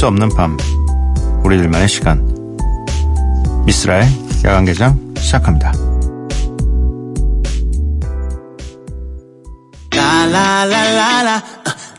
수 0.00 0.06
없는 0.06 0.30
밤 0.30 0.56
우리들만의 1.44 1.86
시간 1.86 2.26
미스라의 3.66 4.08
야간개장 4.42 5.12
시작합니다 5.18 5.74
라라라라라 9.94 11.42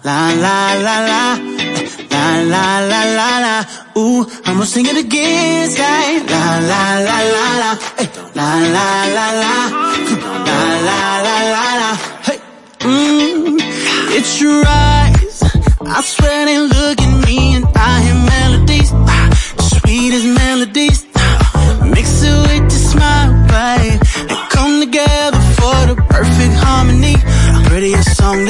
라라라라 0.03 1.37
라라라라라 2.09 3.67
Ooh, 3.95 4.25
I'm 4.45 4.57
gonna 4.57 4.65
sing 4.65 4.87
it 4.87 4.97
again, 4.97 5.69
say 5.69 6.25
La 6.25 6.57
la 6.57 6.97
la 7.05 7.17
la 7.21 7.47
la 7.61 7.77
La 8.33 8.49
la 8.65 9.05
la 9.13 9.27
la 9.41 9.53
La 10.47 10.59
la 10.87 11.21
la 11.21 11.37
la 11.53 11.65
la 11.77 11.89
Hey, 12.25 12.39
mm, 12.79 13.61
it's 14.17 14.41
your 14.41 14.65
eyes 14.65 15.43
I 15.85 16.01
swear 16.01 16.45
they 16.45 16.57
look 16.57 16.99
at 16.99 17.27
me 17.27 17.50
Song. 28.01 28.41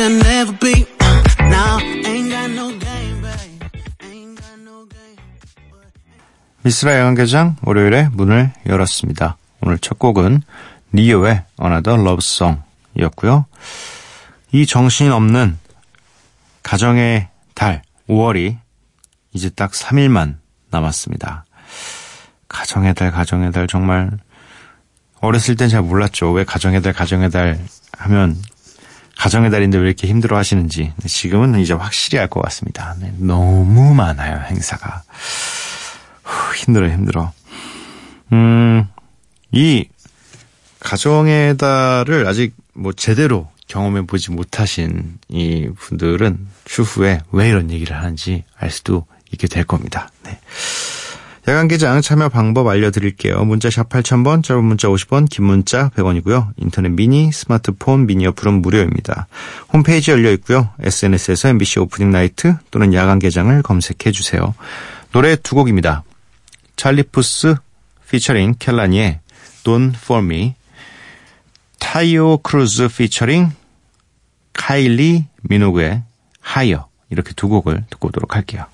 미스라 6.63 6.95
야간개장 6.99 7.55
월요일에 7.63 8.09
문을 8.11 8.51
열었습니다. 8.67 9.37
오늘 9.61 9.79
첫 9.79 9.97
곡은 9.97 10.43
니오의 10.93 11.43
Another 11.61 11.99
Love 11.99 12.19
Song이었고요. 12.21 13.45
이 14.51 14.65
정신없는 14.65 15.57
가정의 16.63 17.29
달 17.55 17.81
5월이 18.09 18.57
이제 19.33 19.49
딱 19.49 19.71
3일만 19.71 20.37
남았습니다. 20.69 21.45
가정의 22.47 22.93
달, 22.93 23.11
가정의 23.11 23.51
달 23.51 23.67
정말 23.67 24.11
어렸을 25.21 25.55
땐 25.55 25.69
잘 25.69 25.81
몰랐죠. 25.81 26.31
왜 26.31 26.43
가정의 26.43 26.81
달, 26.81 26.93
가정의 26.93 27.29
달 27.29 27.59
하면 27.97 28.35
가정의 29.17 29.51
달인데 29.51 29.77
왜 29.77 29.85
이렇게 29.85 30.07
힘들어 30.07 30.35
하시는지. 30.37 30.93
지금은 31.05 31.59
이제 31.59 31.73
확실히 31.73 32.19
알 32.19 32.27
것 32.27 32.41
같습니다. 32.41 32.95
네, 32.99 33.13
너무 33.17 33.93
많아요, 33.93 34.41
행사가. 34.47 35.03
후, 36.23 36.55
힘들어, 36.55 36.89
힘들어. 36.89 37.31
음, 38.33 38.87
이 39.51 39.85
가정의 40.79 41.57
달을 41.57 42.25
아직 42.27 42.55
뭐 42.73 42.93
제대로 42.93 43.49
경험해 43.67 44.07
보지 44.07 44.31
못하신 44.31 45.19
이 45.29 45.69
분들은 45.77 46.47
추후에 46.65 47.21
왜 47.31 47.49
이런 47.49 47.69
얘기를 47.69 47.95
하는지 47.95 48.43
알 48.57 48.71
수도 48.71 49.05
있게 49.31 49.47
될 49.47 49.63
겁니다. 49.63 50.09
네. 50.23 50.39
야간 51.47 51.67
개장 51.67 52.01
참여 52.01 52.29
방법 52.29 52.67
알려드릴게요. 52.67 53.43
문자샵 53.45 53.89
8000번, 53.89 54.43
짧은 54.43 54.63
문자 54.63 54.87
50원, 54.89 55.27
긴 55.27 55.45
문자 55.45 55.89
100원이고요. 55.89 56.49
인터넷 56.57 56.89
미니, 56.89 57.31
스마트폰, 57.31 58.05
미니 58.05 58.27
어플은 58.27 58.61
무료입니다. 58.61 59.27
홈페이지 59.73 60.11
열려 60.11 60.31
있고요. 60.33 60.69
SNS에서 60.79 61.49
MBC 61.49 61.79
오프닝 61.79 62.11
나이트 62.11 62.55
또는 62.69 62.93
야간 62.93 63.17
개장을 63.17 63.59
검색해 63.63 64.11
주세요. 64.11 64.53
노래 65.11 65.35
두 65.35 65.55
곡입니다. 65.55 66.03
찰리푸스 66.75 67.55
피처링 68.09 68.55
켈라니의 68.59 69.19
Done 69.63 69.95
For 69.95 70.23
Me 70.23 70.53
타이오 71.79 72.37
크루즈 72.37 72.87
피처링 72.87 73.49
카일리 74.53 75.25
미노그의 75.41 76.03
하이어 76.39 76.87
이렇게 77.09 77.33
두 77.33 77.49
곡을 77.49 77.85
듣고 77.89 78.09
오도록 78.09 78.35
할게요. 78.35 78.65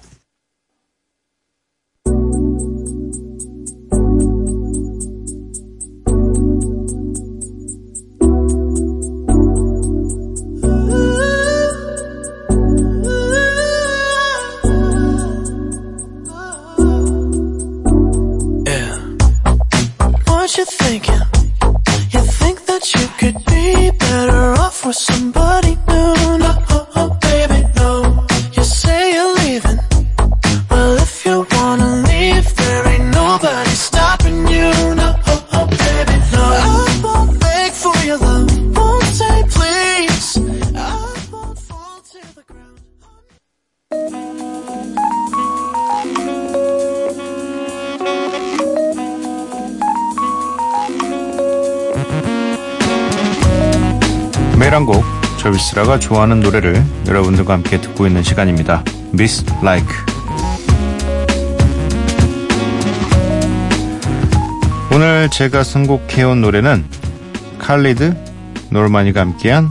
매일 54.67 54.75
한 54.75 54.85
곡, 54.85 55.01
저 55.39 55.47
미쓰라가 55.47 55.97
좋아하는 55.97 56.41
노래를 56.41 56.83
여러분들과 57.07 57.53
함께 57.53 57.79
듣고 57.79 58.05
있는 58.05 58.21
시간입니다. 58.21 58.83
Miss 59.13 59.45
Like. 59.61 59.87
오늘 64.93 65.29
제가 65.29 65.63
선곡해온 65.63 66.41
노래는 66.41 66.83
칼리드 67.59 68.13
노르마니가 68.69 69.21
함께한 69.21 69.69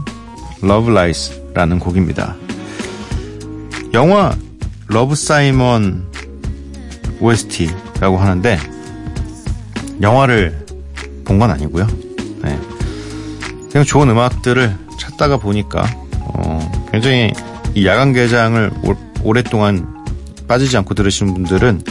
Love 0.63 0.91
Lies라는 0.91 1.77
곡입니다. 1.77 2.35
영화 3.93 4.35
Love 4.87 5.13
Simon 5.13 6.07
OST라고 7.19 8.17
하는데 8.17 8.57
영화를 10.01 10.65
본 11.23 11.37
건 11.37 11.51
아니고요. 11.51 11.85
네. 12.41 12.59
그냥 13.71 13.85
좋은 13.85 14.09
음악들을 14.09 14.86
찾다가 15.07 15.37
보니까 15.37 15.85
어, 16.19 16.87
굉장히 16.91 17.31
이 17.73 17.85
야간 17.85 18.13
개장을 18.13 18.71
오, 18.83 18.95
오랫동안 19.23 19.87
빠지지 20.47 20.77
않고 20.77 20.93
들으시는 20.93 21.33
분들은 21.33 21.81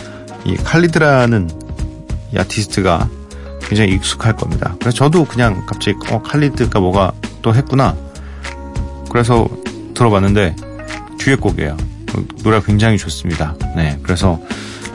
이 0.44 0.56
칼리드라는 0.56 1.50
이 2.34 2.38
아티스트가 2.38 3.08
굉장히 3.60 3.92
익숙할 3.94 4.36
겁니다. 4.36 4.76
그래서 4.78 4.96
저도 4.96 5.24
그냥 5.24 5.64
갑자기 5.66 5.96
어 6.10 6.22
칼리드가 6.22 6.78
뭐가 6.78 7.12
또 7.42 7.54
했구나. 7.54 7.96
그래서 9.10 9.48
들어봤는데 9.94 10.54
듀엣곡이에요. 11.18 11.76
노래가 12.44 12.64
굉장히 12.64 12.96
좋습니다. 12.96 13.54
네, 13.74 13.98
그래서 14.02 14.40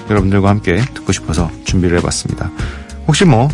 여러분들과 0.09 0.49
함께 0.49 0.77
듣고 0.93 1.11
싶어서 1.11 1.51
준비를 1.65 1.97
해봤습니다. 1.99 2.49
혹시 3.07 3.25
뭐 3.25 3.49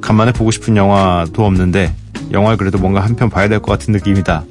간만에 0.00 0.32
보고 0.32 0.50
싶은 0.50 0.76
영화도 0.76 1.44
없는데 1.44 1.94
영화를 2.32 2.56
그래도 2.58 2.78
뭔가 2.78 3.00
한 3.00 3.14
편 3.16 3.30
봐야 3.30 3.48
될 3.48 3.60
것 3.60 3.72
같은 3.72 3.92
느낌이다. 3.92 4.44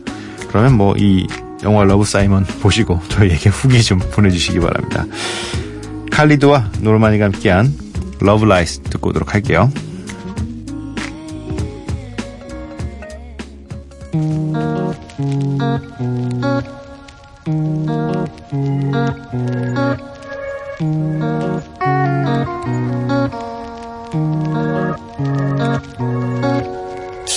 그러면 0.50 0.73
뭐 0.78 0.95
이 0.97 1.27
영화 1.63 1.83
Love 1.83 2.03
Simon 2.06 2.44
보시고 2.62 3.00
저희에게 3.09 3.50
후기 3.50 3.81
좀 3.83 4.00
보내주시기 4.00 4.59
바랍니다. 4.59 5.06
칼리드와 6.12 6.69
노르마니가 6.81 7.25
함께한 7.25 7.74
Love 8.19 8.45
Lies 8.45 8.81
듣고 8.81 9.09
오도록 9.09 9.33
할게요. 9.33 9.69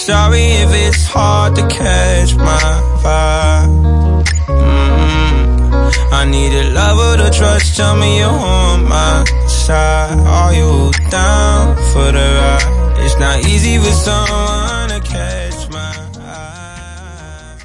Sorry 0.06 0.62
if 0.62 0.70
it's 0.70 1.04
hard 1.06 1.56
to 1.56 1.66
catch 1.66 2.36
my 2.36 2.62
vibe. 3.02 4.22
Mm-hmm. 4.46 6.14
I 6.14 6.24
need 6.30 6.52
a 6.54 6.70
lover 6.70 7.16
to 7.24 7.30
trust. 7.36 7.76
Tell 7.76 7.96
me 7.96 8.18
you're 8.18 8.30
on 8.30 8.84
my 8.88 9.24
side. 9.48 10.14
Are 10.22 10.54
you 10.54 10.92
down 11.10 11.74
for 11.90 12.12
the 12.14 12.22
ride? 12.22 13.02
It's 13.02 13.18
not 13.18 13.42
easy 13.50 13.78
for 13.82 13.90
someone 13.90 14.90
to 14.94 15.00
catch 15.02 15.68
my 15.74 15.90
eye. 16.22 17.58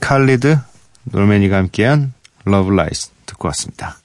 칼리드 0.00 0.58
놀매니가 1.04 1.56
함께한 1.56 2.12
러브 2.44 2.68
라이스 2.72 3.10
듣고 3.24 3.48
왔습니다. 3.48 3.96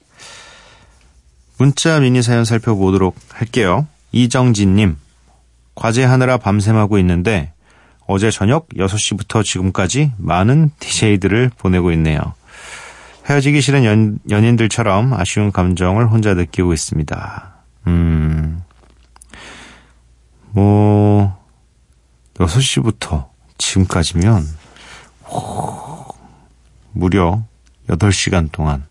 문자 1.57 1.99
미니 1.99 2.21
사연 2.21 2.45
살펴보도록 2.45 3.17
할게요. 3.33 3.85
이정진님, 4.11 4.97
과제 5.75 6.03
하느라 6.03 6.37
밤샘하고 6.37 6.97
있는데 6.99 7.53
어제 8.07 8.31
저녁 8.31 8.67
6시부터 8.69 9.43
지금까지 9.43 10.13
많은 10.17 10.71
DJ들을 10.79 11.51
보내고 11.57 11.91
있네요. 11.91 12.19
헤어지기 13.29 13.61
싫은 13.61 13.85
연, 13.85 14.19
연인들처럼 14.29 15.13
아쉬운 15.13 15.51
감정을 15.51 16.09
혼자 16.09 16.33
느끼고 16.33 16.73
있습니다. 16.73 17.53
음, 17.85 18.63
뭐, 20.51 21.37
6시부터 22.33 23.29
지금까지면, 23.59 24.43
오, 25.29 26.05
무려 26.91 27.43
8시간 27.87 28.51
동안 28.51 28.87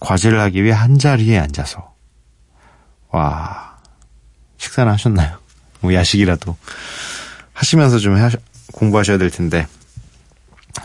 과제를 0.00 0.40
하기 0.40 0.64
위해 0.64 0.72
한 0.72 0.98
자리에 0.98 1.38
앉아서, 1.38 1.93
와, 3.14 3.78
식사는 4.58 4.92
하셨나요? 4.92 5.38
뭐 5.78 5.94
야식이라도 5.94 6.56
하시면서 7.52 8.00
좀 8.00 8.16
하셔, 8.16 8.38
공부하셔야 8.72 9.18
될 9.18 9.30
텐데, 9.30 9.68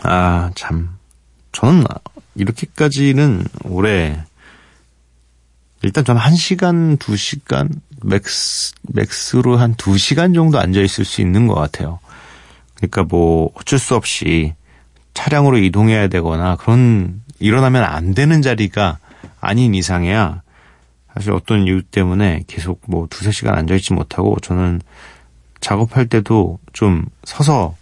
아, 0.04 0.52
참. 0.54 0.96
저는 1.50 1.82
이렇게까지는 2.36 3.44
오래 3.64 4.24
일단 5.82 6.04
저는 6.04 6.20
1시간, 6.20 6.98
2시간, 6.98 7.68
max, 8.04 8.74
max로 8.82 9.56
한 9.56 9.74
2시간 9.74 10.32
정도 10.32 10.60
앉아있을 10.60 11.04
수 11.04 11.20
있는 11.20 11.48
것 11.48 11.54
같아요. 11.56 11.98
그러니까 12.76 13.02
뭐 13.02 13.50
어쩔 13.56 13.80
수 13.80 13.96
없이 13.96 14.54
차량으로 15.14 15.58
이동해야 15.58 16.06
되거나 16.06 16.54
그런 16.54 17.22
일어나면 17.40 17.82
안 17.82 18.14
되는 18.14 18.40
자리가 18.40 18.98
아닌 19.40 19.74
이상이야 19.74 20.42
사실 21.14 21.32
어떤 21.32 21.66
이유 21.66 21.82
때문에 21.82 22.44
계속 22.46 22.80
뭐 22.86 23.06
두세 23.10 23.32
시간 23.32 23.56
앉아있지 23.56 23.92
못하고 23.92 24.36
저는 24.42 24.80
작업할 25.60 26.06
때도 26.06 26.58
좀 26.72 27.06
서서 27.24 27.76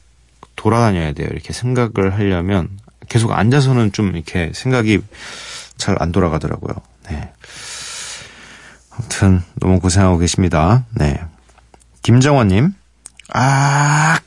돌아다녀야 0.57 1.13
돼요. 1.13 1.29
이렇게 1.31 1.53
생각을 1.53 2.15
하려면 2.15 2.69
계속 3.09 3.33
앉아서는 3.33 3.93
좀 3.93 4.15
이렇게 4.17 4.51
생각이 4.55 5.01
잘 5.77 5.97
안 6.01 6.13
돌아가더라고요. 6.13 6.75
네. 7.09 7.33
아무튼 8.91 9.43
너무 9.55 9.81
고생하고 9.81 10.19
계십니다. 10.19 10.85
네. 10.91 11.21
김정원님, 12.03 12.75
아, 13.33 14.19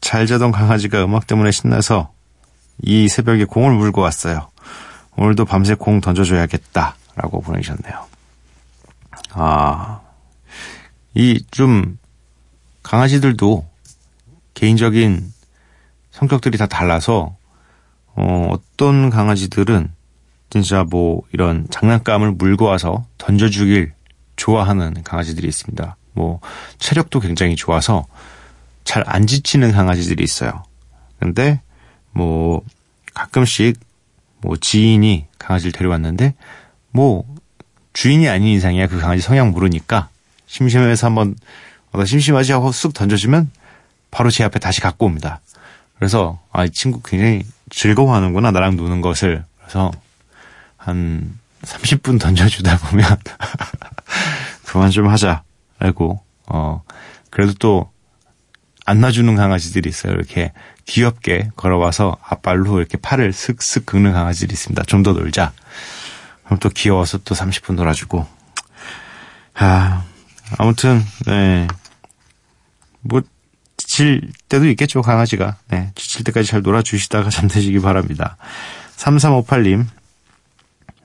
잘 0.00 0.26
자던 0.26 0.52
강아지가 0.52 1.04
음악 1.04 1.26
때문에 1.26 1.50
신나서 1.50 2.12
이 2.80 3.08
새벽에 3.08 3.44
공을 3.44 3.72
물고 3.74 4.00
왔어요. 4.00 4.48
오늘도 5.16 5.44
밤새 5.44 5.74
공 5.74 6.00
던져줘야겠다. 6.00 6.96
라고 7.16 7.40
보내주셨네요. 7.40 8.06
아, 9.32 10.00
이 11.14 11.44
좀 11.50 11.98
강아지들도 12.82 13.66
개인적인 14.54 15.32
성격들이 16.10 16.58
다 16.58 16.66
달라서 16.66 17.36
어, 18.14 18.48
어떤 18.50 19.08
강아지들은 19.10 19.92
진짜 20.50 20.84
뭐 20.84 21.22
이런 21.32 21.66
장난감을 21.70 22.32
물고 22.32 22.66
와서 22.66 23.06
던져주길 23.18 23.92
좋아하는 24.36 25.02
강아지들이 25.02 25.48
있습니다. 25.48 25.96
뭐 26.12 26.40
체력도 26.78 27.20
굉장히 27.20 27.56
좋아서 27.56 28.06
잘 28.84 29.04
안 29.06 29.26
지치는 29.26 29.72
강아지들이 29.72 30.22
있어요. 30.24 30.64
근데 31.18 31.60
뭐 32.10 32.62
가끔씩 33.14 33.78
뭐 34.40 34.56
지인이 34.56 35.26
강아지를 35.38 35.72
데려왔는데 35.72 36.34
뭐 36.92 37.24
주인이 37.92 38.28
아닌 38.28 38.48
이상이야. 38.56 38.86
그 38.86 39.00
강아지 39.00 39.20
성향 39.22 39.50
모르니까. 39.50 40.08
심심해서 40.46 41.06
한번 41.06 41.34
어, 41.92 42.04
심심하지 42.04 42.52
하고 42.52 42.72
쑥 42.72 42.94
던져주면 42.94 43.50
바로 44.10 44.30
제 44.30 44.44
앞에 44.44 44.58
다시 44.58 44.80
갖고 44.80 45.06
옵니다. 45.06 45.40
그래서 45.98 46.38
아 46.52 46.64
이 46.64 46.70
친구 46.70 47.00
굉장히 47.02 47.42
즐거워하는구나 47.70 48.50
나랑 48.50 48.76
노는 48.76 49.00
것을. 49.00 49.44
그래서 49.60 49.90
한 50.76 51.38
30분 51.62 52.20
던져주다 52.20 52.78
보면 52.78 53.06
그만 54.66 54.90
좀 54.90 55.08
하자. 55.08 55.42
알고 55.78 56.20
어 56.46 56.82
그래도 57.30 57.54
또 57.54 57.92
안 58.84 59.00
놔주는 59.00 59.36
강아지들이 59.36 59.88
있어요. 59.88 60.12
이렇게 60.12 60.52
귀엽게 60.86 61.50
걸어와서 61.56 62.16
앞발로 62.20 62.78
이렇게 62.80 62.98
팔을 62.98 63.32
슥슥 63.32 63.86
긁는 63.86 64.12
강아지들이 64.12 64.52
있습니다. 64.52 64.82
좀 64.84 65.02
더 65.04 65.12
놀자 65.12 65.52
그럼 66.44 66.58
또 66.58 66.68
귀여워서 66.68 67.18
또 67.18 67.34
30분 67.34 67.74
놀아주고 67.74 68.26
아 69.54 70.04
아무튼 70.58 71.02
네 71.26 71.66
뭐 73.02 73.22
지칠 73.76 74.30
때도 74.48 74.68
있겠죠 74.70 75.02
강아지가 75.02 75.56
네 75.68 75.90
지칠 75.94 76.24
때까지 76.24 76.48
잘 76.48 76.62
놀아주시다가 76.62 77.28
잠드시기 77.30 77.80
바랍니다 77.80 78.36
3358님 78.96 79.86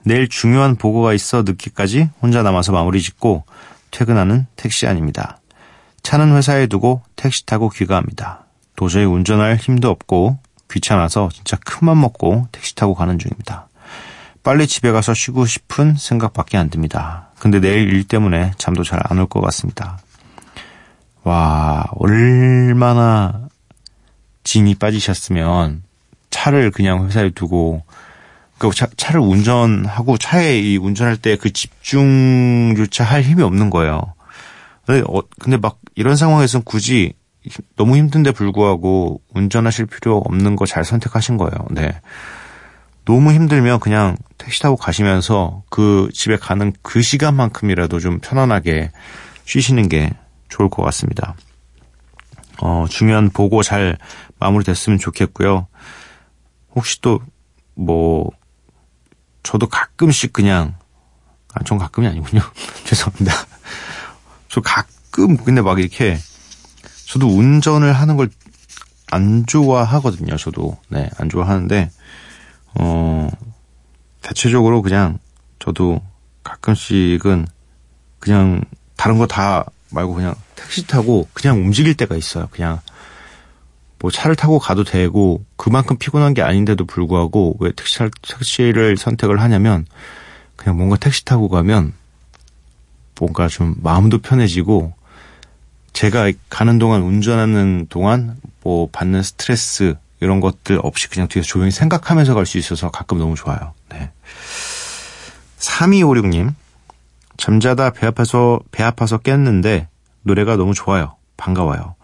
내일 0.04 0.28
중요한 0.28 0.76
보고가 0.76 1.12
있어 1.12 1.42
늦게까지 1.42 2.08
혼자 2.22 2.42
남아서 2.42 2.72
마무리 2.72 3.02
짓고 3.02 3.44
퇴근하는 3.90 4.46
택시 4.56 4.86
아닙니다. 4.86 5.38
차는 6.02 6.34
회사에 6.34 6.66
두고 6.66 7.02
택시 7.14 7.44
타고 7.44 7.68
귀가합니다. 7.68 8.44
도저히 8.76 9.04
운전할 9.04 9.56
힘도 9.56 9.90
없고 9.90 10.38
귀찮아서 10.70 11.28
진짜 11.34 11.58
큰맘 11.58 12.00
먹고 12.00 12.48
택시 12.52 12.74
타고 12.74 12.94
가는 12.94 13.18
중입니다. 13.18 13.67
빨리 14.48 14.66
집에 14.66 14.92
가서 14.92 15.12
쉬고 15.12 15.44
싶은 15.44 15.96
생각밖에 15.96 16.56
안 16.56 16.70
듭니다. 16.70 17.28
근데 17.38 17.60
내일 17.60 17.92
일 17.92 18.04
때문에 18.08 18.52
잠도 18.56 18.82
잘 18.82 18.98
안 19.10 19.18
올 19.18 19.26
것 19.26 19.42
같습니다. 19.42 19.98
와, 21.22 21.84
얼마나 21.96 23.48
진이 24.44 24.76
빠지셨으면 24.76 25.82
차를 26.30 26.70
그냥 26.70 27.04
회사에 27.06 27.28
두고 27.28 27.82
그 28.56 28.70
차, 28.74 28.86
차를 28.96 29.20
운전하고 29.20 30.16
차에 30.16 30.58
이 30.58 30.78
운전할 30.78 31.18
때 31.18 31.36
그 31.36 31.52
집중조차 31.52 33.04
할 33.04 33.20
힘이 33.24 33.42
없는 33.42 33.68
거예요. 33.68 34.14
근데, 34.86 35.04
어, 35.06 35.20
근데 35.38 35.58
막 35.58 35.78
이런 35.94 36.16
상황에서는 36.16 36.64
굳이 36.64 37.12
너무 37.76 37.98
힘든데 37.98 38.32
불구하고 38.32 39.20
운전하실 39.34 39.84
필요 39.84 40.16
없는 40.16 40.56
거 40.56 40.64
잘 40.64 40.86
선택하신 40.86 41.36
거예요. 41.36 41.52
네. 41.70 42.00
너무 43.08 43.32
힘들면 43.32 43.80
그냥 43.80 44.18
택시 44.36 44.60
타고 44.60 44.76
가시면서 44.76 45.62
그 45.70 46.10
집에 46.12 46.36
가는 46.36 46.74
그 46.82 47.00
시간만큼이라도 47.00 48.00
좀 48.00 48.18
편안하게 48.20 48.92
쉬시는 49.46 49.88
게 49.88 50.12
좋을 50.50 50.68
것 50.68 50.82
같습니다. 50.82 51.34
어, 52.60 52.84
중요한 52.90 53.30
보고 53.30 53.62
잘 53.62 53.96
마무리됐으면 54.38 54.98
좋겠고요. 54.98 55.68
혹시 56.76 57.00
또, 57.00 57.20
뭐, 57.74 58.30
저도 59.42 59.68
가끔씩 59.68 60.34
그냥 60.34 60.74
아, 61.54 61.62
전 61.64 61.78
가끔이 61.78 62.06
아니군요. 62.06 62.42
죄송합니다. 62.84 63.32
저 64.50 64.60
가끔 64.60 65.38
근데 65.38 65.62
막 65.62 65.80
이렇게 65.80 66.18
저도 67.06 67.26
운전을 67.26 67.90
하는 67.90 68.18
걸 68.18 68.28
안 69.10 69.46
좋아하거든요. 69.46 70.36
저도 70.36 70.76
네, 70.88 71.08
안 71.18 71.28
좋아하는데 71.28 71.90
어 72.74 73.28
대체적으로 74.22 74.82
그냥 74.82 75.18
저도 75.58 76.00
가끔씩은 76.44 77.46
그냥 78.18 78.62
다른 78.96 79.18
거 79.18 79.26
다 79.26 79.64
말고 79.90 80.14
그냥 80.14 80.34
택시 80.54 80.86
타고 80.86 81.28
그냥 81.32 81.56
움직일 81.58 81.94
때가 81.94 82.16
있어요. 82.16 82.48
그냥 82.50 82.80
뭐 83.98 84.10
차를 84.10 84.36
타고 84.36 84.58
가도 84.58 84.84
되고 84.84 85.44
그만큼 85.56 85.96
피곤한 85.98 86.34
게 86.34 86.42
아닌데도 86.42 86.84
불구하고 86.84 87.56
왜 87.60 87.72
택시, 87.72 87.98
택시를 88.22 88.96
선택을 88.96 89.40
하냐면 89.40 89.86
그냥 90.56 90.76
뭔가 90.76 90.96
택시 90.96 91.24
타고 91.24 91.48
가면 91.48 91.92
뭔가 93.18 93.48
좀 93.48 93.74
마음도 93.82 94.18
편해지고 94.18 94.92
제가 95.92 96.30
가는 96.48 96.78
동안 96.78 97.02
운전하는 97.02 97.86
동안 97.88 98.36
뭐 98.62 98.88
받는 98.92 99.22
스트레스 99.22 99.96
이런 100.20 100.40
것들 100.40 100.80
없이 100.82 101.08
그냥 101.08 101.28
뒤에서 101.28 101.46
조용히 101.46 101.70
생각하면서 101.70 102.34
갈 102.34 102.46
수 102.46 102.58
있어서 102.58 102.90
가끔 102.90 103.18
너무 103.18 103.34
좋아요. 103.36 103.72
네. 103.90 104.10
3256님. 105.58 106.54
잠자다 107.36 107.90
배 107.90 108.06
아파서 108.06 108.58
배 108.72 108.82
아파서 108.82 109.18
깼는데 109.18 109.88
노래가 110.22 110.56
너무 110.56 110.74
좋아요. 110.74 111.16
반가워요. 111.36 111.94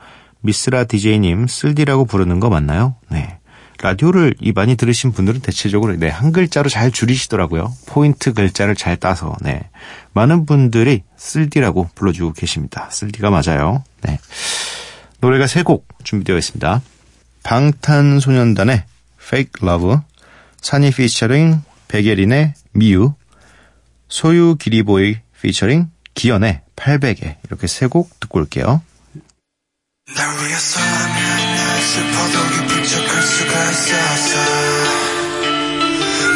미스라 0.40 0.84
DJ님 0.84 1.46
쓸디라고 1.48 2.04
부르는 2.04 2.38
거 2.40 2.50
맞나요? 2.50 2.94
네. 3.08 3.38
라디오를 3.82 4.34
이 4.40 4.52
많이 4.52 4.76
들으신 4.76 5.10
분들은 5.12 5.40
대체적으로 5.40 5.96
네, 5.96 6.08
한 6.08 6.30
글자로 6.32 6.68
잘 6.68 6.92
줄이시더라고요. 6.92 7.72
포인트 7.86 8.32
글자를 8.32 8.76
잘 8.76 8.96
따서 8.96 9.34
네. 9.40 9.68
많은 10.12 10.46
분들이 10.46 11.02
쓸디라고 11.16 11.90
불러주고 11.94 12.32
계십니다. 12.34 12.88
쓸디가 12.90 13.30
맞아요. 13.30 13.82
네. 14.02 14.18
노래가 15.20 15.46
세 15.48 15.62
곡 15.64 15.88
준비되어 16.04 16.36
있습니다. 16.38 16.80
방탄소년단의 17.44 18.84
Fake 19.22 19.52
Love, 19.62 19.96
산이 20.60 20.90
피처링 20.90 21.62
백예린의 21.88 22.54
미유, 22.72 23.14
소유 24.08 24.56
기리보이 24.56 25.18
피처링 25.40 25.90
기현의 26.14 26.62
800에 26.76 27.36
이렇게 27.44 27.66
세 27.66 27.86
곡 27.86 28.18
듣고 28.20 28.40
올게요. 28.40 28.82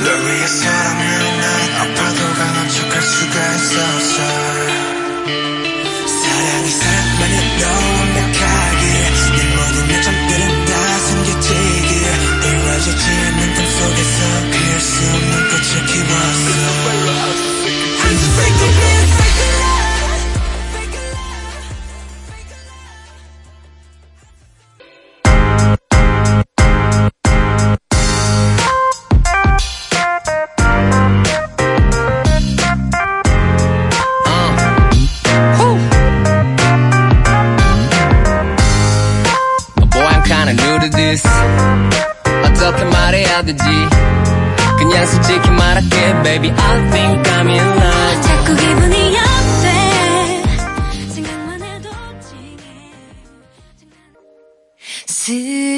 널 0.04 0.20
위해서라면 0.20 1.40
난 1.40 1.72
아파도 1.80 2.34
강한 2.34 2.68
척할 2.68 3.02
수가 3.02 3.54
있었어 3.54 4.87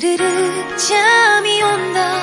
스르르 0.00 0.76
잠이 0.78 1.62
온다. 1.62 2.16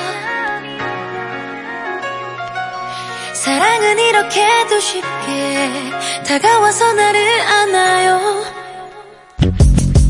사랑은 3.34 3.98
이렇게도 4.00 4.80
쉽게 4.80 5.70
다가와서 6.26 6.92
나를 6.94 7.40
안아요. 7.40 8.44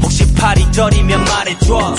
혹시 0.03 0.33
팔이 0.33 0.73
저리면 0.73 1.23
말해줘. 1.25 1.95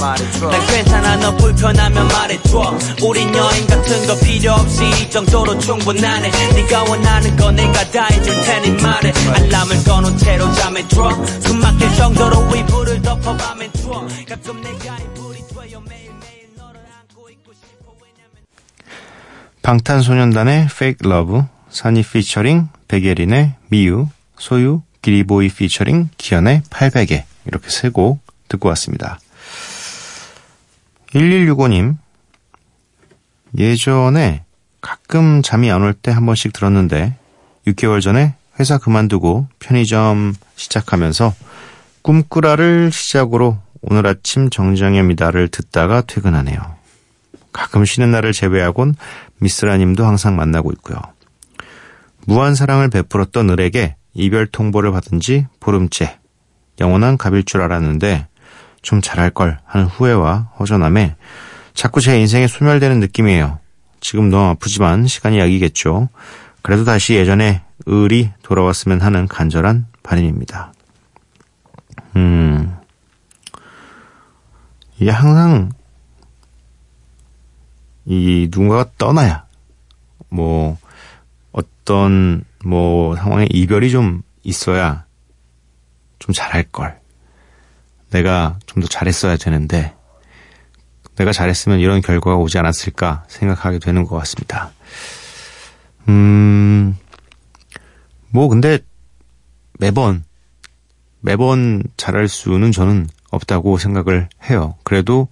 난 0.50 0.66
괜찮아 0.66 1.18
너 1.18 1.38
불편하면 1.38 2.08
말해줘. 2.08 2.78
우린 3.04 3.36
여행 3.36 3.68
같은 3.68 4.08
거 4.08 4.16
필요 4.22 4.54
없이 4.54 4.86
이 4.86 5.10
정도로 5.12 5.60
충분하네. 5.60 6.32
네가 6.56 6.84
원하는 6.86 7.38
거 7.38 7.52
내가 7.52 7.84
다 7.92 8.08
해줄 8.12 8.42
테니 8.42 8.72
말해. 8.82 9.14
알람을 9.36 9.84
꺼놓은 9.84 10.18
채로 10.18 10.52
잠에 10.54 10.88
들어 10.88 11.12
숨 11.42 11.60
막힐 11.60 11.94
정도로 11.94 12.56
이불을 12.56 13.04
덮어 13.04 13.38
밤엔 13.38 13.72
추워. 13.74 14.08
가끔 14.28 14.62
내가 14.62 14.98
이불 14.98 15.29
방탄소년단의 19.62 20.68
Fake 20.72 21.10
Love, 21.10 21.42
산이 21.70 22.04
피처링 22.04 22.70
백예린의 22.88 23.56
미유, 23.70 24.08
소유, 24.38 24.82
기리보이 25.02 25.50
피처링 25.50 26.10
기현의 26.18 26.64
800에 26.70 27.24
이렇게 27.46 27.70
세 27.70 27.90
곡 27.90 28.20
듣고 28.48 28.70
왔습니다. 28.70 29.20
1165님, 31.14 31.98
예전에 33.58 34.44
가끔 34.82 35.42
잠이 35.42 35.70
안 35.72 35.82
올 35.84 35.94
때 35.94 36.12
한 36.12 36.26
번씩 36.26 36.54
들었는데 36.54 37.16
6개월 37.68 38.02
전에 38.02 38.36
회사 38.60 38.78
그만두고 38.78 39.48
편의점 39.60 40.34
시작하면서 40.56 41.34
꿈꾸라를 42.02 42.92
시작으로 42.92 43.58
오늘 43.82 44.08
아침 44.08 44.50
정정엽니다를 44.50 45.48
듣다가 45.50 46.02
퇴근하네요. 46.02 46.60
가끔 47.54 47.86
쉬는 47.86 48.12
날을 48.12 48.34
제외하곤 48.34 48.96
미스라님도 49.40 50.06
항상 50.06 50.36
만나고 50.36 50.72
있고요. 50.74 50.98
무한 52.26 52.56
사랑을 52.56 52.90
베풀었던 52.90 53.50
을에게 53.50 53.96
이별 54.14 54.48
통보를 54.48 54.92
받은 54.92 55.20
지 55.20 55.48
보름째. 55.60 56.20
영원한 56.80 57.18
갑일 57.18 57.44
줄 57.44 57.62
알았는데 57.62 58.28
좀 58.82 59.02
잘할 59.02 59.32
걸 59.32 59.60
하는 59.66 59.88
후회와 59.88 60.52
허전함에 60.60 61.16
자꾸 61.74 62.02
제 62.02 62.20
인생에 62.20 62.48
소멸되는 62.48 63.00
느낌이에요. 63.00 63.60
지금 64.02 64.30
너무 64.30 64.50
아프지만 64.50 65.08
시간이 65.08 65.40
약이겠죠. 65.40 66.10
그래도 66.62 66.84
다시 66.84 67.16
예전에 67.16 67.64
을이 67.88 68.32
돌아왔으면 68.44 69.02
하는 69.02 69.28
간절한 69.28 69.88
바람입니다. 70.04 70.74
음, 72.16 72.76
이게 74.98 75.10
항상 75.10 75.72
이 78.10 78.48
누군가가 78.52 78.90
떠나야 78.98 79.46
뭐 80.30 80.78
어떤 81.52 82.44
뭐 82.66 83.16
상황에 83.16 83.48
이별이 83.52 83.92
좀 83.92 84.24
있어야 84.44 85.06
좀 86.18 86.34
잘할 86.34 86.64
걸. 86.64 87.00
내가 88.10 88.58
좀 88.66 88.82
더 88.82 88.88
잘했어야 88.88 89.38
되는데 89.38 89.96
내가 91.16 91.32
잘했으면 91.32 91.80
이런 91.80 92.02
결과가 92.02 92.38
오지 92.38 92.58
않았을까 92.58 93.26
생각하게 93.28 93.78
되는 93.78 94.04
것 94.06 94.18
같습니다. 94.18 94.72
음, 96.08 96.98
뭐 98.30 98.48
근데 98.48 98.80
매번 99.78 100.24
매번 101.20 101.84
잘할 101.98 102.28
수는 102.28 102.72
저는 102.72 103.08
없다고 103.30 103.78
생각을 103.78 104.30
해요. 104.50 104.76
그래도 104.84 105.28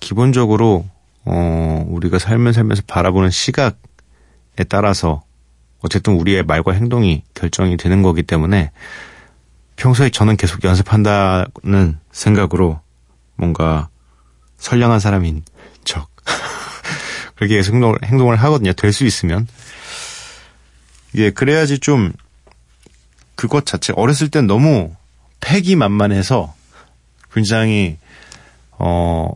기본적으로 0.00 0.84
어, 1.24 1.84
우리가 1.88 2.18
살면 2.18 2.52
살면서 2.52 2.82
바라보는 2.86 3.30
시각에 3.30 3.74
따라서 4.68 5.22
어쨌든 5.80 6.14
우리의 6.14 6.42
말과 6.42 6.72
행동이 6.72 7.22
결정이 7.34 7.76
되는 7.76 8.02
거기 8.02 8.22
때문에 8.22 8.70
평소에 9.76 10.10
저는 10.10 10.36
계속 10.36 10.64
연습한다는 10.64 11.98
생각으로 12.10 12.80
뭔가 13.36 13.88
선량한 14.56 14.98
사람인 14.98 15.44
척. 15.84 16.08
그렇게 17.36 17.54
계속 17.54 17.74
행동을, 17.74 17.98
행동을 18.04 18.36
하거든요. 18.36 18.72
될 18.72 18.92
수 18.92 19.04
있으면. 19.04 19.46
예, 21.14 21.30
그래야지 21.30 21.78
좀 21.78 22.12
그것 23.36 23.64
자체 23.64 23.92
어렸을 23.96 24.28
땐 24.30 24.46
너무 24.48 24.94
패기만만해서 25.40 26.54
굉장히 27.32 27.98
어 28.72 29.32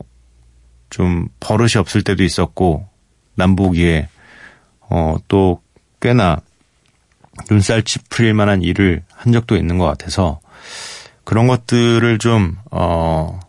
좀 0.93 1.29
버릇이 1.41 1.73
없을 1.79 2.03
때도 2.03 2.23
있었고 2.23 2.87
남보기에 3.35 4.09
어 4.89 5.17
또 5.29 5.61
꽤나 6.01 6.39
눈살 7.51 7.83
찌푸릴 7.83 8.35
만한 8.35 8.63
일을 8.63 9.03
한 9.15 9.33
적도 9.33 9.57
있는 9.57 9.79
것 9.79 9.87
같아서 9.87 10.41
그런 11.25 11.47
것들을 11.47 12.19
좀 12.19 12.57
어 12.71 13.41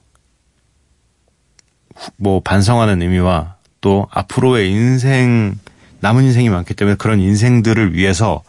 뭐 2.18 2.42
반성하는 2.42 3.02
의미와 3.02 3.56
또 3.82 4.08
앞으로의 4.12 4.72
인생 4.72 5.58
남은 6.00 6.24
인생이 6.24 6.50
많기 6.50 6.74
때문에 6.74 6.96
그런 6.98 7.20
인생들을 7.20 7.94
위해서 7.94 8.44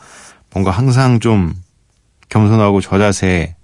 뭔가 0.53 0.71
항상 0.71 1.21
좀 1.21 1.55
겸손하고 2.29 2.81
저자세의 2.81 3.55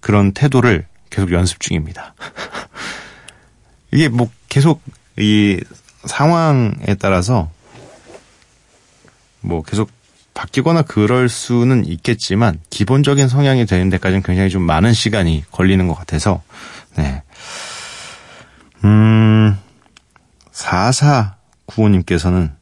그런 0.00 0.32
태도를 0.32 0.86
계속 1.10 1.32
연습 1.32 1.60
중입니다. 1.60 2.14
이게 3.92 4.08
뭐 4.08 4.30
계속 4.48 4.82
이 5.18 5.60
상황에 6.04 6.94
따라서 6.98 7.50
뭐 9.40 9.62
계속 9.62 9.90
바뀌거나 10.34 10.82
그럴 10.82 11.28
수는 11.28 11.84
있겠지만 11.84 12.60
기본적인 12.70 13.28
성향이 13.28 13.66
되는 13.66 13.90
데까지는 13.90 14.22
굉장히 14.22 14.48
좀 14.48 14.62
많은 14.62 14.92
시간이 14.92 15.44
걸리는 15.50 15.86
것 15.88 15.94
같아서 15.94 16.42
네. 16.96 17.22
음, 18.84 19.58
4495님께서는 20.52 22.52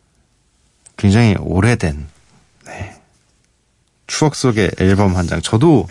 굉장히 0.96 1.36
오래된 1.38 2.08
네. 2.66 3.00
추억 4.06 4.34
속의 4.34 4.72
앨범 4.80 5.16
한 5.16 5.26
장. 5.26 5.40
저도 5.40 5.86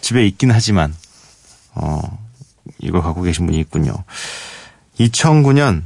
집에 0.00 0.24
있긴 0.26 0.52
하지만 0.52 0.94
어, 1.74 2.00
이걸 2.78 3.02
갖고 3.02 3.22
계신 3.22 3.46
분이 3.46 3.58
있군요. 3.58 3.92
2009년 4.98 5.82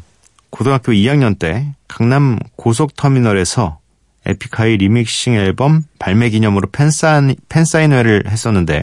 고등학교 0.51 0.93
2학년 0.93 1.39
때 1.39 1.75
강남 1.89 2.39
고속터미널에서 2.57 3.79
에픽하이 4.27 4.77
Remixing 4.77 5.35
앨범 5.35 5.83
발매 5.99 6.31
기념으로 6.31 6.69
팬사인, 6.71 7.35
팬사인회를 7.49 8.25
했었는데 8.29 8.81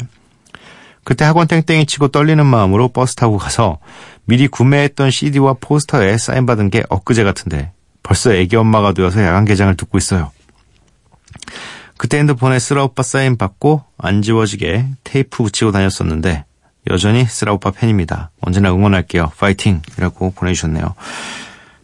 그때 1.04 1.24
학원 1.24 1.48
땡땡이 1.48 1.86
치고 1.86 2.10
떨리는 2.10 2.46
마음으로 2.46 2.90
버스 2.90 3.16
타고 3.16 3.38
가서 3.38 3.80
미리 4.26 4.48
구매했던 4.48 5.10
CD와 5.10 5.56
포스터에 5.62 6.18
사인받은 6.18 6.70
게 6.70 6.84
엊그제 6.90 7.24
같은데 7.24 7.72
벌써 8.04 8.34
애기 8.34 8.56
엄마가 8.56 8.94
되어서 8.94 9.22
야간 9.22 9.46
개장을 9.46 9.76
듣고 9.78 9.98
있어요. 9.98 10.32
그때 11.98 12.18
핸드폰에 12.18 12.60
쓰라 12.60 12.84
오빠 12.84 13.04
사인 13.04 13.38
받고 13.38 13.84
안 13.98 14.22
지워지게 14.22 14.86
테이프 15.04 15.44
붙이고 15.44 15.72
다녔었는데 15.72 16.44
여전히 16.90 17.26
쓰라오빠 17.26 17.72
팬입니다. 17.72 18.32
언제나 18.42 18.72
응원할게요. 18.72 19.32
파이팅! 19.38 19.82
이라고 19.98 20.32
보내주셨네요. 20.32 20.96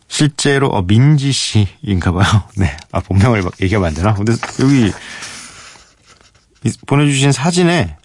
실제로 0.07 0.67
어, 0.67 0.81
민지 0.81 1.31
씨인가봐요. 1.31 2.43
네. 2.57 2.75
아 2.91 2.99
본명을 2.99 3.41
막 3.41 3.53
얘기하면 3.61 3.87
안 3.89 3.93
되나? 3.93 4.13
근데 4.13 4.33
여기 4.61 4.91
보내주신 6.85 7.31
사진에 7.31 7.97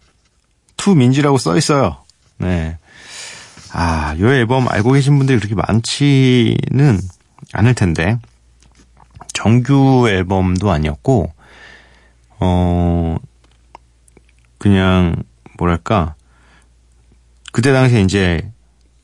To 0.77 0.95
민지라고 0.95 1.39
써 1.39 1.57
있어요. 1.57 1.99
네. 2.39 2.79
아, 3.73 4.17
요 4.19 4.33
앨범 4.33 4.67
알고 4.69 4.93
계신 4.93 5.19
분들이 5.19 5.39
그렇게 5.39 5.55
많지는 5.55 6.99
않을 7.53 7.75
텐데 7.75 8.19
정규 9.35 10.09
앨범도 10.09 10.71
아니었고 10.71 11.33
어 12.41 13.17
그냥 14.59 15.23
뭐랄까 15.59 16.15
그때 17.59 17.73
당시에 17.73 18.03
이제 18.03 18.53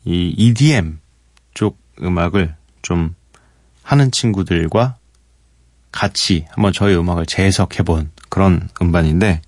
이 0.05 0.33
EDM 0.37 1.01
쪽 1.55 1.77
음악을 2.01 2.55
좀 2.83 3.17
하는 3.83 4.13
친구들과 4.13 4.95
같이 5.91 6.47
한번 6.51 6.73
저희 6.73 6.95
음악을 6.95 7.27
재해석해본 7.27 8.13
그런 8.29 8.69
음반인데, 8.81 9.43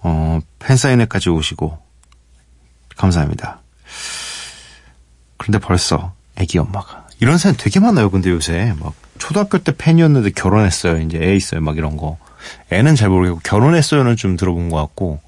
어, 0.00 0.40
팬사인회까지 0.58 1.28
오시고, 1.28 1.78
감사합니다. 2.96 3.60
그런데 5.36 5.58
벌써 5.58 6.14
애기 6.36 6.56
엄마가. 6.56 7.08
이런 7.20 7.36
사연 7.36 7.56
되게 7.58 7.78
많아요, 7.78 8.10
근데 8.10 8.30
요새. 8.30 8.72
막, 8.80 8.94
초등학교 9.18 9.58
때 9.58 9.74
팬이었는데 9.76 10.30
결혼했어요. 10.30 11.02
이제 11.02 11.18
애 11.20 11.36
있어요, 11.36 11.60
막 11.60 11.76
이런 11.76 11.98
거. 11.98 12.16
애는 12.72 12.94
잘 12.94 13.10
모르겠고, 13.10 13.40
결혼했어요는 13.44 14.16
좀 14.16 14.38
들어본 14.38 14.70
것 14.70 14.78
같고, 14.78 15.20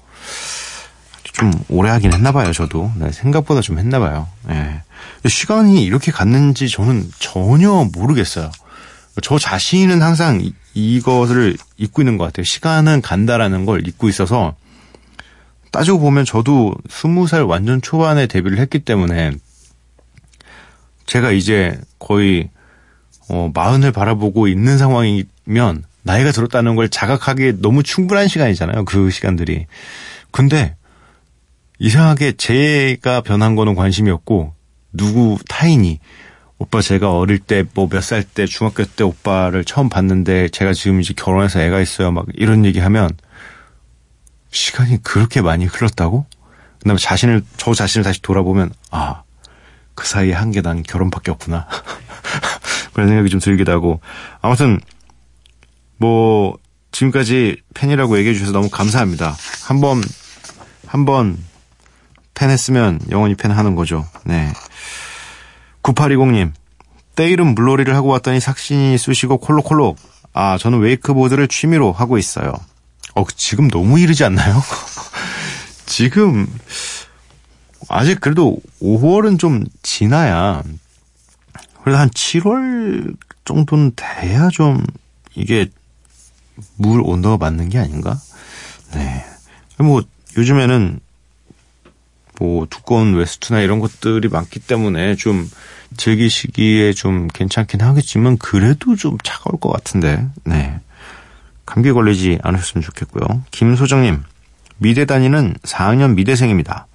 좀 1.41 1.51
오래 1.69 1.89
하긴 1.89 2.13
했나 2.13 2.31
봐요, 2.31 2.53
저도. 2.53 2.91
네, 2.97 3.11
생각보다 3.11 3.61
좀 3.61 3.79
했나 3.79 3.99
봐요. 3.99 4.27
예. 4.49 4.83
시간이 5.27 5.83
이렇게 5.83 6.11
갔는지 6.11 6.69
저는 6.69 7.09
전혀 7.17 7.89
모르겠어요. 7.93 8.51
저 9.23 9.39
자신은 9.39 10.03
항상 10.03 10.39
이, 10.39 10.53
이것을 10.75 11.57
잊고 11.77 12.03
있는 12.03 12.17
것 12.17 12.25
같아요. 12.25 12.43
시간은 12.43 13.01
간다라는 13.01 13.65
걸 13.65 13.87
잊고 13.87 14.07
있어서 14.07 14.55
따지고 15.71 15.99
보면 15.99 16.25
저도 16.25 16.75
스무 16.89 17.27
살 17.27 17.41
완전 17.43 17.81
초반에 17.81 18.27
데뷔를 18.27 18.59
했기 18.59 18.77
때문에 18.79 19.31
제가 21.07 21.31
이제 21.31 21.79
거의 21.97 22.49
어, 23.29 23.49
마흔을 23.53 23.91
바라보고 23.91 24.47
있는 24.47 24.77
상황이면 24.77 25.85
나이가 26.03 26.31
들었다는 26.31 26.75
걸 26.75 26.89
자각하기에 26.89 27.53
너무 27.61 27.81
충분한 27.81 28.27
시간이잖아요. 28.27 28.85
그 28.85 29.09
시간들이. 29.09 29.65
근데 30.31 30.75
이상하게 31.85 32.33
제가 32.33 33.21
변한 33.21 33.55
거는 33.55 33.73
관심이 33.73 34.11
없고 34.11 34.53
누구 34.93 35.39
타인이 35.49 35.99
오빠 36.59 36.79
제가 36.79 37.17
어릴 37.17 37.39
때 37.39 37.63
뭐 37.75 37.87
몇 37.89 38.01
살 38.03 38.23
때 38.23 38.45
중학교 38.45 38.85
때 38.85 39.03
오빠를 39.03 39.63
처음 39.65 39.89
봤는데 39.89 40.49
제가 40.49 40.73
지금 40.73 41.01
이제 41.01 41.15
결혼해서 41.17 41.59
애가 41.59 41.81
있어요 41.81 42.11
막 42.11 42.27
이런 42.35 42.65
얘기하면 42.65 43.09
시간이 44.51 45.01
그렇게 45.01 45.41
많이 45.41 45.65
흘렀다고? 45.65 46.27
그다음에 46.79 46.99
자신을 46.99 47.41
저 47.57 47.73
자신을 47.73 48.03
다시 48.03 48.21
돌아보면 48.21 48.71
아 48.91 49.23
그 49.93 50.07
사이에 50.07 50.33
한 50.33 50.51
게 50.51 50.61
난 50.61 50.83
결혼밖에 50.83 51.31
없구나 51.31 51.67
그런 52.93 53.07
생각이 53.09 53.29
좀 53.29 53.39
들기도 53.39 53.71
하고 53.71 53.99
아무튼 54.41 54.79
뭐 55.97 56.57
지금까지 56.91 57.57
팬이라고 57.73 58.17
얘기해 58.19 58.33
주셔서 58.33 58.51
너무 58.51 58.69
감사합니다. 58.69 59.35
한번 59.65 60.01
한번 60.87 61.37
팬 62.41 62.49
했으면 62.49 62.99
영원히 63.11 63.35
팬 63.35 63.51
하는 63.51 63.75
거죠. 63.75 64.07
네. 64.23 64.51
9820님, 65.83 66.51
때 67.15 67.29
이름 67.29 67.53
물놀이를 67.53 67.95
하고 67.95 68.07
왔더니 68.07 68.39
삭신이 68.39 68.97
쑤시고 68.97 69.37
콜록콜록. 69.37 69.99
아, 70.33 70.57
저는 70.57 70.79
웨이크보드를 70.79 71.47
취미로 71.49 71.91
하고 71.91 72.17
있어요. 72.17 72.51
어, 73.13 73.23
지금 73.35 73.69
너무 73.69 73.99
이르지 73.99 74.23
않나요? 74.23 74.59
지금, 75.85 76.47
아직 77.89 78.19
그래도 78.19 78.57
5월은 78.81 79.37
좀 79.37 79.63
지나야, 79.83 80.63
그래도 81.83 81.99
한 81.99 82.09
7월 82.09 83.15
정도는 83.45 83.91
돼야 83.95 84.49
좀, 84.49 84.83
이게, 85.35 85.67
물 86.75 87.01
온도가 87.05 87.37
맞는 87.37 87.69
게 87.69 87.77
아닌가? 87.77 88.19
네. 88.95 89.23
뭐, 89.77 90.01
요즘에는 90.35 91.01
뭐 92.41 92.65
두꺼운 92.67 93.13
웨스트나 93.13 93.59
이런 93.59 93.79
것들이 93.79 94.27
많기 94.27 94.59
때문에 94.59 95.15
좀 95.15 95.47
즐기시기에 95.95 96.93
좀 96.93 97.27
괜찮긴 97.27 97.81
하겠지만 97.81 98.39
그래도 98.39 98.95
좀 98.95 99.19
차가울 99.23 99.59
것 99.59 99.71
같은데 99.71 100.27
네 100.43 100.79
감기 101.67 101.91
걸리지 101.91 102.39
않으셨으면 102.41 102.81
좋겠고요. 102.81 103.43
김소정님 103.51 104.23
미대 104.77 105.05
다니는 105.05 105.53
4학년 105.61 106.15
미대생입니다. 106.15 106.87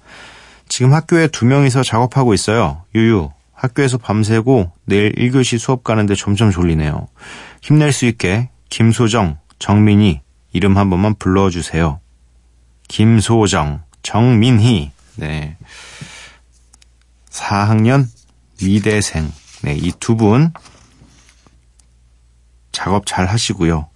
지금 0.67 0.93
학교에 0.93 1.27
두 1.27 1.45
명이서 1.45 1.81
작업하고 1.81 2.33
있어요. 2.33 2.83
유유 2.93 3.29
학교에서 3.53 3.97
밤새고 3.97 4.73
내일 4.83 5.13
1교시 5.13 5.59
수업 5.59 5.85
가는데 5.85 6.13
점점 6.13 6.51
졸리네요. 6.51 7.07
힘낼 7.61 7.93
수 7.93 8.05
있게 8.05 8.49
김소정, 8.67 9.37
정민희 9.59 10.19
이름 10.51 10.75
한 10.75 10.89
번만 10.89 11.15
불러주세요. 11.15 12.01
김소정, 12.89 13.83
정민희 14.03 14.91
네. 15.17 15.57
4학년 17.29 18.07
미대생. 18.61 19.31
네, 19.63 19.75
이 19.75 19.91
두 19.99 20.15
분 20.15 20.51
작업 22.71 23.05
잘 23.05 23.25
하시고요. 23.25 23.89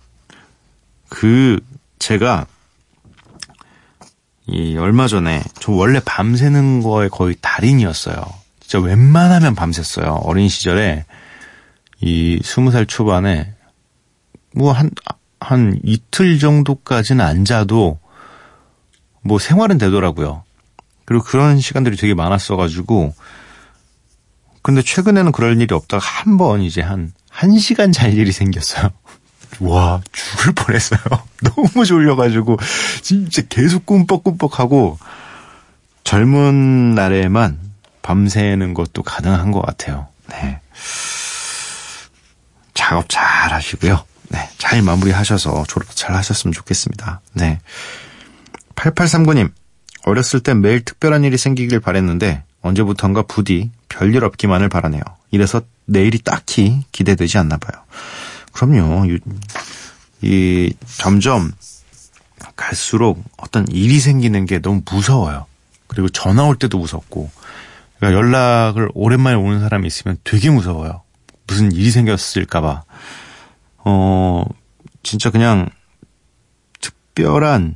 그 1.09 1.59
제가 1.99 2.47
이 4.47 4.75
얼마 4.77 5.07
전에 5.07 5.43
저 5.59 5.71
원래 5.71 5.99
밤새는 6.03 6.81
거에 6.81 7.07
거의 7.09 7.35
달인이었어요. 7.41 8.23
진짜 8.59 8.79
웬만하면 8.79 9.55
밤샜어요. 9.55 10.19
어린 10.25 10.49
시절에 10.49 11.05
이 12.01 12.39
스무 12.43 12.71
살 12.71 12.85
초반에 12.85 13.53
뭐 14.55 14.73
한 14.73 14.89
한 15.43 15.79
이틀 15.83 16.37
정도까지는 16.37 17.25
안 17.25 17.45
자도 17.45 17.99
뭐 19.23 19.39
생활은 19.39 19.79
되더라고요. 19.79 20.43
그리고 21.11 21.25
그런 21.25 21.59
시간들이 21.59 21.97
되게 21.97 22.13
많았어가지고 22.13 23.13
근데 24.61 24.81
최근에는 24.81 25.33
그럴 25.33 25.59
일이 25.59 25.73
없다가 25.75 26.05
한 26.05 26.37
번 26.37 26.61
이제 26.61 26.79
한 26.81 27.11
1시간 27.35 27.91
잘 27.93 28.13
일이 28.13 28.31
생겼어요. 28.31 28.89
와, 29.59 30.01
죽을 30.13 30.53
뻔했어요. 30.53 30.99
너무 31.43 31.83
졸려가지고, 31.85 32.57
진짜 33.01 33.41
계속 33.49 33.85
꿈뻑꿈뻑하고, 33.85 34.97
젊은 36.05 36.95
날에만 36.95 37.59
밤새는 38.01 38.73
것도 38.73 39.03
가능한 39.03 39.51
것 39.51 39.61
같아요. 39.61 40.07
네. 40.29 40.61
작업 42.73 43.05
잘 43.09 43.51
하시고요. 43.51 44.05
네. 44.29 44.49
잘 44.57 44.81
마무리 44.81 45.11
하셔서 45.11 45.65
졸업 45.67 45.93
잘 45.95 46.15
하셨으면 46.15 46.53
좋겠습니다. 46.53 47.19
네. 47.33 47.59
8839님, 48.75 49.51
어렸을 50.05 50.39
땐 50.39 50.61
매일 50.61 50.83
특별한 50.83 51.23
일이 51.23 51.37
생기길 51.37 51.79
바랬는데 51.79 52.43
언제부턴가 52.61 53.23
부디 53.23 53.71
별일 53.89 54.23
없기만을 54.23 54.69
바라네요. 54.69 55.01
이래서 55.31 55.61
내일이 55.85 56.19
딱히 56.19 56.83
기대되지 56.91 57.37
않나 57.37 57.57
봐요. 57.57 57.83
그럼요. 58.51 59.05
이, 59.05 59.19
이 60.21 60.73
점점 60.97 61.51
갈수록 62.55 63.23
어떤 63.37 63.67
일이 63.67 63.99
생기는 63.99 64.45
게 64.45 64.59
너무 64.59 64.81
무서워요. 64.89 65.45
그리고 65.87 66.09
전화 66.09 66.45
올 66.45 66.55
때도 66.57 66.77
무섭고 66.77 67.29
그러니까 67.97 68.17
연락을 68.17 68.89
오랜만에 68.93 69.35
오는 69.35 69.59
사람이 69.59 69.85
있으면 69.87 70.17
되게 70.23 70.49
무서워요. 70.49 71.03
무슨 71.47 71.71
일이 71.71 71.91
생겼을까봐. 71.91 72.83
어, 73.83 74.45
진짜 75.03 75.29
그냥 75.29 75.69
특별한 76.79 77.75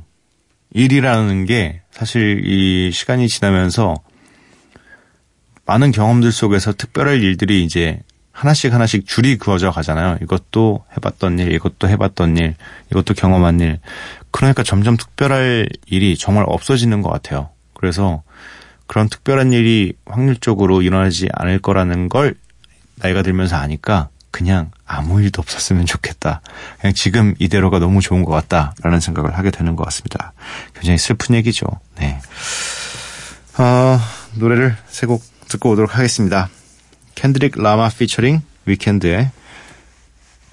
일이라는 0.72 1.44
게 1.46 1.82
사실 1.96 2.42
이 2.44 2.90
시간이 2.92 3.26
지나면서 3.26 3.94
많은 5.64 5.92
경험들 5.92 6.30
속에서 6.30 6.74
특별할 6.74 7.22
일들이 7.22 7.64
이제 7.64 8.00
하나씩 8.32 8.74
하나씩 8.74 9.06
줄이 9.06 9.38
그어져 9.38 9.70
가잖아요. 9.70 10.18
이것도 10.20 10.84
해봤던 10.94 11.38
일, 11.38 11.52
이것도 11.52 11.88
해봤던 11.88 12.36
일, 12.36 12.54
이것도 12.90 13.14
경험한 13.14 13.60
일. 13.60 13.80
그러니까 14.30 14.62
점점 14.62 14.98
특별할 14.98 15.70
일이 15.86 16.18
정말 16.18 16.44
없어지는 16.46 17.00
것 17.00 17.08
같아요. 17.08 17.48
그래서 17.72 18.22
그런 18.86 19.08
특별한 19.08 19.54
일이 19.54 19.94
확률적으로 20.04 20.82
일어나지 20.82 21.28
않을 21.32 21.60
거라는 21.60 22.10
걸 22.10 22.34
나이가 22.96 23.22
들면서 23.22 23.56
아니까 23.56 24.10
그냥 24.36 24.70
아무 24.84 25.22
일도 25.22 25.40
없었으면 25.40 25.86
좋겠다. 25.86 26.42
그냥 26.78 26.92
지금 26.92 27.34
이대로가 27.38 27.78
너무 27.78 28.02
좋은 28.02 28.22
것 28.22 28.32
같다라는 28.32 29.00
생각을 29.00 29.38
하게 29.38 29.50
되는 29.50 29.76
것 29.76 29.84
같습니다. 29.84 30.34
굉장히 30.74 30.98
슬픈 30.98 31.34
얘기죠. 31.36 31.66
네. 31.98 32.20
어, 33.56 33.98
노래를 34.34 34.76
세 34.88 35.06
곡 35.06 35.24
듣고 35.48 35.70
오도록 35.70 35.96
하겠습니다. 35.96 36.50
켄드릭 37.14 37.56
라마 37.62 37.88
피처링 37.88 38.42
위켄드의 38.66 39.30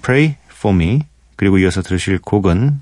Pray 0.02 0.36
for 0.50 0.74
Me 0.74 1.00
그리고 1.36 1.58
이어서 1.58 1.82
들으실 1.82 2.20
곡은 2.20 2.80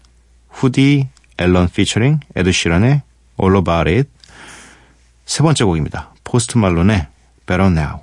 후디 0.50 1.08
앨런 1.38 1.68
피처링 1.68 2.20
에드 2.36 2.52
시런의 2.52 3.02
All 3.42 3.56
About 3.56 3.90
It 3.90 4.08
세 5.26 5.42
번째 5.42 5.64
곡입니다. 5.64 6.14
포스트 6.22 6.58
말론의 6.58 7.08
Better 7.46 7.72
Now 7.72 8.02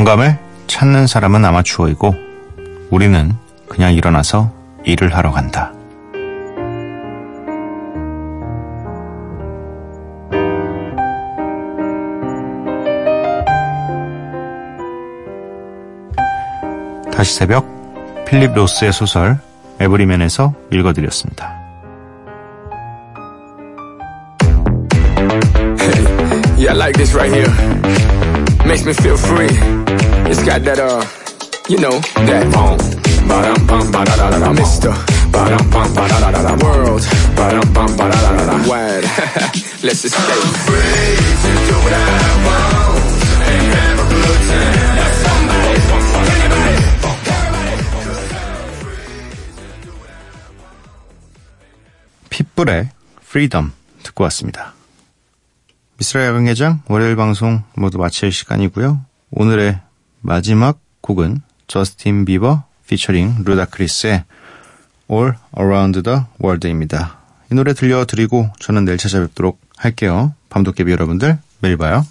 영감을 0.00 0.38
찾는 0.66 1.06
사람은 1.06 1.44
아마추어이고 1.44 2.14
우리는 2.88 3.34
그냥 3.68 3.92
일어나서 3.92 4.50
일을 4.84 5.14
하러 5.14 5.30
간다. 5.30 5.74
다시 17.12 17.34
새벽 17.34 17.66
필립 18.24 18.54
로스의 18.54 18.94
소설 18.94 19.38
에브리맨에서 19.80 20.54
읽어드렸습니다. 20.72 21.60
Yeah, 26.56 26.70
I 26.70 26.76
like 26.76 26.96
this 26.96 27.14
right 27.14 27.30
here. 27.30 28.09
Makes 28.70 28.86
me 28.86 28.92
feel 28.92 29.16
free. 29.16 29.50
It's 30.30 30.44
got 30.44 30.62
that, 30.62 30.78
uh, 30.78 31.02
you 31.68 31.78
know, 31.82 31.98
that 32.22 32.46
boom. 32.54 32.78
Ba-dum, 33.26 33.66
bum, 33.66 33.90
ba-da-da-da-da. 33.90 34.54
Mr. 34.54 34.94
Ba-dum, 35.32 35.70
bum, 35.74 35.92
ba-da-da-da-da. 35.92 36.54
World. 36.62 37.02
Ba-dum, 37.34 37.66
bum, 37.74 37.90
ba-da-da-da-da. 37.98 38.70
Wide. 38.70 39.02
Let's 39.82 40.02
just 40.06 40.14
stay 40.14 40.42
free 40.70 41.18
to 41.42 41.50
do 41.66 41.74
what 41.82 41.94
I 41.98 42.06
want 42.46 43.02
and 43.50 43.66
have 43.74 43.98
a 43.98 44.14
good 44.14 44.40
time. 44.46 44.90
핏불의 52.30 52.90
Freedom 53.26 53.72
듣고 54.04 54.22
왔습니다. 54.24 54.79
미쓰라 56.00 56.24
야간개장 56.24 56.80
월요일 56.88 57.14
방송 57.14 57.62
모두 57.74 57.98
마칠 57.98 58.32
시간이고요. 58.32 59.04
오늘의 59.32 59.80
마지막 60.22 60.80
곡은 61.02 61.42
저스틴 61.66 62.24
비버 62.24 62.64
피처링 62.88 63.44
루다크리스의 63.44 64.24
All 65.12 65.34
Around 65.58 66.02
the 66.02 66.20
World입니다. 66.42 67.18
이 67.52 67.54
노래 67.54 67.74
들려드리고 67.74 68.48
저는 68.60 68.86
내일 68.86 68.96
찾아뵙도록 68.96 69.60
할게요. 69.76 70.32
밤도깨비 70.48 70.90
여러분들 70.90 71.38
매일 71.58 71.76
봐요. 71.76 72.06